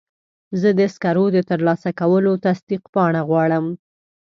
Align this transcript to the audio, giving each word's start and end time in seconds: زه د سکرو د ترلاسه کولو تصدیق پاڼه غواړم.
زه 0.59 0.69
د 0.79 0.81
سکرو 0.93 1.25
د 1.35 1.37
ترلاسه 1.49 1.89
کولو 1.99 2.31
تصدیق 2.45 2.83
پاڼه 2.93 3.21
غواړم. 3.29 3.65